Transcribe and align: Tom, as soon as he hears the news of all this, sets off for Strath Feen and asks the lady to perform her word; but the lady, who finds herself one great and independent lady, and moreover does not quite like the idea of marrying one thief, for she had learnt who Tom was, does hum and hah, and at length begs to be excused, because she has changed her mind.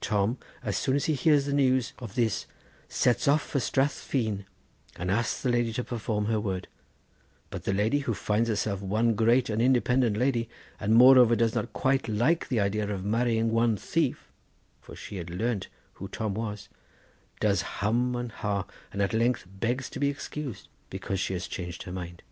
Tom, 0.00 0.38
as 0.62 0.78
soon 0.78 0.96
as 0.96 1.04
he 1.04 1.12
hears 1.12 1.44
the 1.44 1.52
news 1.52 1.92
of 1.98 2.12
all 2.12 2.14
this, 2.14 2.46
sets 2.88 3.28
off 3.28 3.42
for 3.42 3.60
Strath 3.60 3.92
Feen 3.92 4.46
and 4.96 5.10
asks 5.10 5.42
the 5.42 5.50
lady 5.50 5.74
to 5.74 5.84
perform 5.84 6.24
her 6.24 6.40
word; 6.40 6.68
but 7.50 7.64
the 7.64 7.74
lady, 7.74 7.98
who 7.98 8.14
finds 8.14 8.48
herself 8.48 8.80
one 8.80 9.14
great 9.14 9.50
and 9.50 9.60
independent 9.60 10.16
lady, 10.16 10.48
and 10.80 10.94
moreover 10.94 11.36
does 11.36 11.54
not 11.54 11.74
quite 11.74 12.08
like 12.08 12.48
the 12.48 12.60
idea 12.60 12.88
of 12.88 13.04
marrying 13.04 13.50
one 13.50 13.76
thief, 13.76 14.32
for 14.80 14.96
she 14.96 15.16
had 15.16 15.28
learnt 15.28 15.68
who 15.96 16.08
Tom 16.08 16.32
was, 16.32 16.70
does 17.40 17.60
hum 17.60 18.16
and 18.16 18.32
hah, 18.32 18.64
and 18.90 19.02
at 19.02 19.12
length 19.12 19.46
begs 19.46 19.90
to 19.90 20.00
be 20.00 20.08
excused, 20.08 20.66
because 20.88 21.20
she 21.20 21.34
has 21.34 21.46
changed 21.46 21.82
her 21.82 21.92
mind. 21.92 22.22